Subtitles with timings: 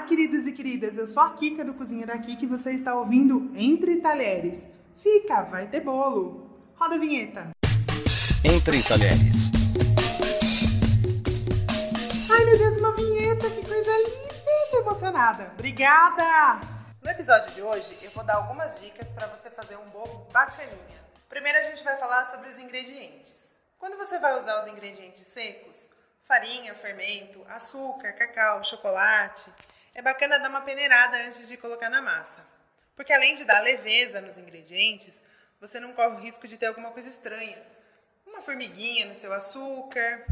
[0.00, 0.96] Olá, queridos e queridas.
[0.96, 4.64] Eu sou a Kika do Cozinha da Kika e você está ouvindo Entre Talheres.
[5.02, 6.58] Fica, vai ter bolo.
[6.74, 7.50] Roda a vinheta.
[8.42, 9.52] Entre Talheres.
[12.30, 14.34] Ai, meu Deus, uma vinheta, que coisa linda.
[14.70, 15.50] Tô emocionada.
[15.52, 16.60] Obrigada.
[17.04, 21.04] No episódio de hoje, eu vou dar algumas dicas para você fazer um bolo bacaninha.
[21.28, 23.52] Primeiro, a gente vai falar sobre os ingredientes.
[23.78, 25.86] Quando você vai usar os ingredientes secos,
[26.20, 29.52] farinha, fermento, açúcar, cacau, chocolate.
[29.94, 32.46] É bacana dar uma peneirada antes de colocar na massa.
[32.94, 35.20] Porque além de dar leveza nos ingredientes,
[35.60, 37.60] você não corre o risco de ter alguma coisa estranha.
[38.26, 40.24] Uma formiguinha no seu açúcar.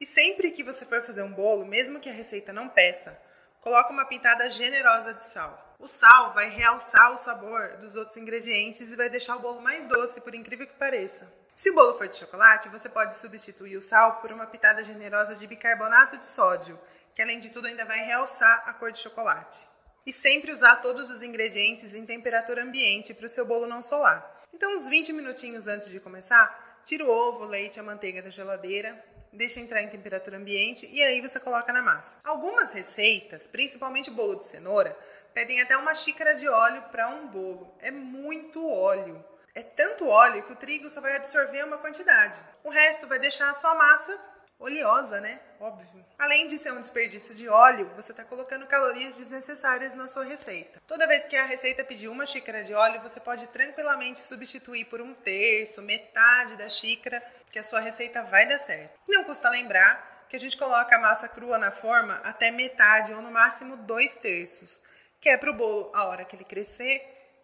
[0.00, 3.18] E sempre que você for fazer um bolo, mesmo que a receita não peça,
[3.60, 5.74] coloque uma pitada generosa de sal.
[5.78, 9.86] O sal vai realçar o sabor dos outros ingredientes e vai deixar o bolo mais
[9.86, 11.30] doce, por incrível que pareça.
[11.54, 15.34] Se o bolo for de chocolate, você pode substituir o sal por uma pitada generosa
[15.34, 16.78] de bicarbonato de sódio,
[17.16, 19.66] que além de tudo ainda vai realçar a cor de chocolate.
[20.04, 24.44] E sempre usar todos os ingredientes em temperatura ambiente para o seu bolo não solar.
[24.52, 28.28] Então, uns 20 minutinhos antes de começar, tira o ovo, o leite a manteiga da
[28.28, 32.18] geladeira, deixa entrar em temperatura ambiente e aí você coloca na massa.
[32.22, 34.94] Algumas receitas, principalmente bolo de cenoura,
[35.32, 37.74] pedem até uma xícara de óleo para um bolo.
[37.80, 39.24] É muito óleo
[39.56, 42.38] é tanto óleo que o trigo só vai absorver uma quantidade.
[42.62, 44.20] O resto vai deixar a sua massa
[44.58, 45.40] oleosa, né?
[45.60, 46.04] Óbvio.
[46.18, 50.80] Além de ser um desperdício de óleo, você está colocando calorias desnecessárias na sua receita.
[50.86, 55.00] Toda vez que a receita pedir uma xícara de óleo, você pode tranquilamente substituir por
[55.00, 58.98] um terço, metade da xícara, que a sua receita vai dar certo.
[59.08, 63.22] Não custa lembrar que a gente coloca a massa crua na forma até metade ou
[63.22, 64.80] no máximo dois terços,
[65.20, 67.02] que é para o bolo, a hora que ele crescer,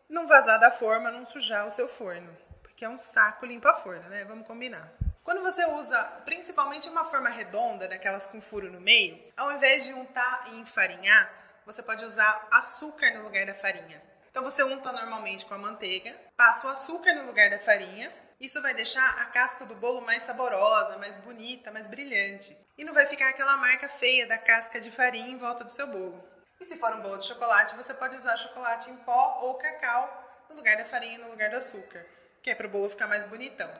[0.08, 4.08] não vazar da forma, não sujar o seu forno, porque é um saco limpar forno,
[4.08, 4.24] né?
[4.24, 4.92] Vamos combinar.
[5.24, 9.94] Quando você usa principalmente uma forma redonda, daquelas com furo no meio, ao invés de
[9.94, 11.32] untar e enfarinhar,
[11.64, 14.02] você pode usar açúcar no lugar da farinha.
[14.30, 18.12] Então você unta normalmente com a manteiga, passa o açúcar no lugar da farinha.
[18.40, 22.56] Isso vai deixar a casca do bolo mais saborosa, mais bonita, mais brilhante.
[22.76, 25.86] E não vai ficar aquela marca feia da casca de farinha em volta do seu
[25.86, 26.20] bolo.
[26.60, 30.44] E se for um bolo de chocolate, você pode usar chocolate em pó ou cacau
[30.50, 32.04] no lugar da farinha e no lugar do açúcar,
[32.42, 33.72] que é para o bolo ficar mais bonitão.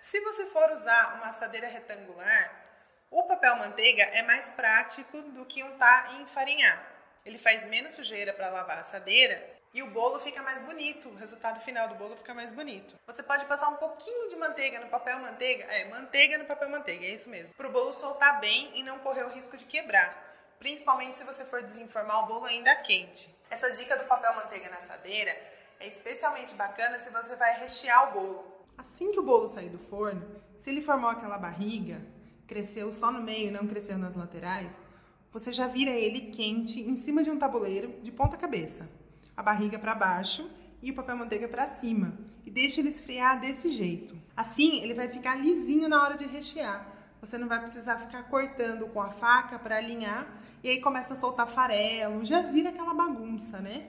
[0.00, 2.64] Se você for usar uma assadeira retangular,
[3.10, 6.82] o papel manteiga é mais prático do que untar e enfarinhar.
[7.24, 11.16] Ele faz menos sujeira para lavar a assadeira e o bolo fica mais bonito, o
[11.16, 12.98] resultado final do bolo fica mais bonito.
[13.06, 17.04] Você pode passar um pouquinho de manteiga no papel manteiga, é, manteiga no papel manteiga,
[17.04, 20.30] é isso mesmo, para o bolo soltar bem e não correr o risco de quebrar
[20.60, 23.34] principalmente se você for desenformar o bolo ainda quente.
[23.50, 25.30] Essa dica do papel manteiga na assadeira
[25.80, 28.49] é especialmente bacana se você vai rechear o bolo.
[28.80, 30.22] Assim que o bolo sair do forno,
[30.56, 32.00] se ele formou aquela barriga,
[32.46, 34.80] cresceu só no meio e não cresceu nas laterais,
[35.30, 38.88] você já vira ele quente em cima de um tabuleiro de ponta cabeça.
[39.36, 40.50] A barriga para baixo
[40.82, 42.14] e o papel manteiga para cima.
[42.42, 44.16] E deixa ele esfriar desse jeito.
[44.34, 46.90] Assim, ele vai ficar lisinho na hora de rechear.
[47.20, 50.26] Você não vai precisar ficar cortando com a faca para alinhar
[50.64, 53.88] e aí começa a soltar farelo, já vira aquela bagunça, né?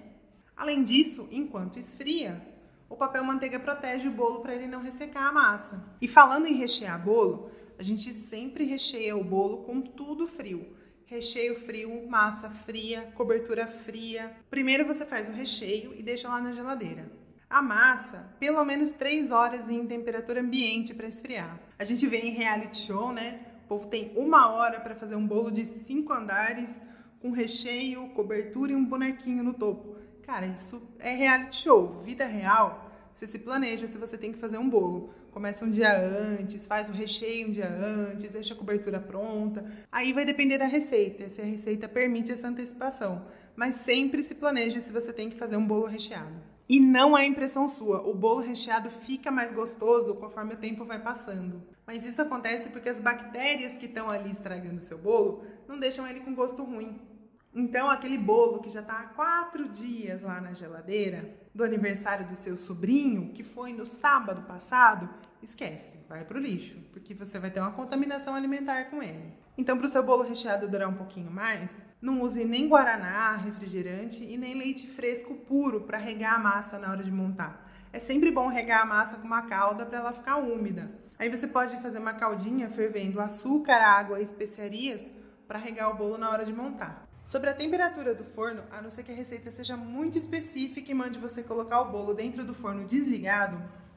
[0.53, 2.50] Além disso, enquanto esfria,
[2.91, 5.83] o papel manteiga protege o bolo para ele não ressecar a massa.
[6.01, 10.75] E falando em rechear bolo, a gente sempre recheia o bolo com tudo frio.
[11.05, 14.35] Recheio frio, massa fria, cobertura fria.
[14.49, 17.11] Primeiro você faz o recheio e deixa lá na geladeira.
[17.49, 21.59] A massa, pelo menos 3 horas em temperatura ambiente para esfriar.
[21.79, 23.41] A gente vê em reality show, né?
[23.71, 26.81] povo tem uma hora para fazer um bolo de cinco andares
[27.21, 29.95] com recheio, cobertura e um bonequinho no topo.
[30.23, 32.01] Cara, isso é reality show.
[32.03, 32.80] Vida real,
[33.13, 35.13] você se planeja se você tem que fazer um bolo.
[35.31, 39.65] Começa um dia antes, faz o recheio um dia antes, deixa a cobertura pronta.
[39.91, 43.25] Aí vai depender da receita, se a receita permite essa antecipação.
[43.55, 46.51] Mas sempre se planeja se você tem que fazer um bolo recheado.
[46.67, 51.01] E não é impressão sua, o bolo recheado fica mais gostoso conforme o tempo vai
[51.01, 51.61] passando.
[51.85, 56.07] Mas isso acontece porque as bactérias que estão ali estragando o seu bolo não deixam
[56.07, 56.97] ele com gosto ruim.
[57.53, 62.35] Então, aquele bolo que já está há quatro dias lá na geladeira, do aniversário do
[62.35, 65.09] seu sobrinho, que foi no sábado passado,
[65.41, 69.33] esquece, vai para o lixo, porque você vai ter uma contaminação alimentar com ele.
[69.57, 74.23] Então, para o seu bolo recheado durar um pouquinho mais, não use nem guaraná, refrigerante
[74.23, 77.69] e nem leite fresco puro para regar a massa na hora de montar.
[77.93, 80.89] É sempre bom regar a massa com uma calda para ela ficar úmida.
[81.19, 85.07] Aí você pode fazer uma caldinha fervendo açúcar, água e especiarias
[85.47, 87.10] para regar o bolo na hora de montar.
[87.31, 90.93] Sobre a temperatura do forno, a não ser que a receita seja muito específica e
[90.93, 93.55] mande você colocar o bolo dentro do forno desligado,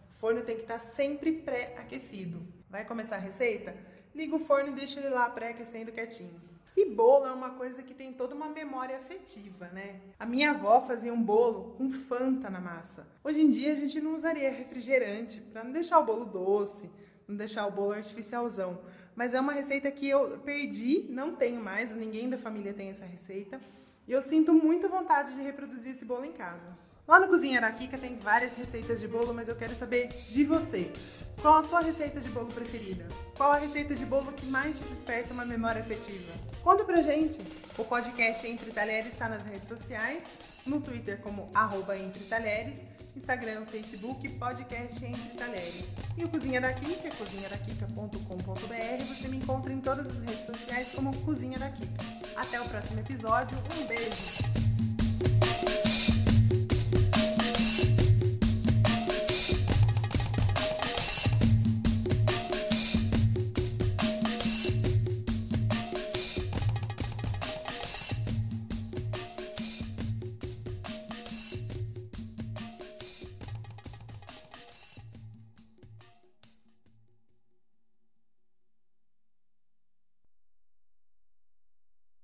[0.09, 2.47] o forno tem que estar sempre pré-aquecido.
[2.71, 3.75] Vai começar a receita?
[4.15, 6.41] Liga o forno e deixa ele lá pré-aquecendo quietinho.
[6.77, 10.01] E bolo é uma coisa que tem toda uma memória afetiva, né?
[10.17, 13.05] A minha avó fazia um bolo com fanta na massa.
[13.25, 16.89] Hoje em dia a gente não usaria refrigerante para não deixar o bolo doce,
[17.27, 18.79] não deixar o bolo artificialzão.
[19.17, 23.05] Mas é uma receita que eu perdi, não tenho mais, ninguém da família tem essa
[23.05, 23.61] receita.
[24.07, 26.67] E eu sinto muita vontade de reproduzir esse bolo em casa.
[27.07, 30.43] Lá no Cozinha da Kika tem várias receitas de bolo, mas eu quero saber de
[30.43, 30.91] você.
[31.43, 33.07] Qual a sua receita de bolo preferida?
[33.37, 36.33] Qual a receita de bolo que mais te desperta uma memória afetiva?
[36.63, 37.41] Conta pra gente!
[37.77, 40.25] O podcast Entre Talheres está nas redes sociais,
[40.65, 42.81] no Twitter como arroba Entre Talheres,
[43.15, 45.85] Instagram, Facebook, podcast Entre Talheres.
[46.17, 48.84] E o Cozinha da Kika, cozinhadakika.com.br,
[49.45, 52.03] encontra em todas as redes sociais como Cozinha da Kika.
[52.35, 54.74] Até o próximo episódio, um beijo!